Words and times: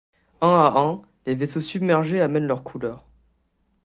Un 0.41 0.47
à 0.47 0.79
un 0.79 1.03
les 1.27 1.35
vaisseaux 1.35 1.61
submergés 1.61 2.21
amènent 2.21 2.47
leur 2.47 2.63
couleur. 2.63 3.07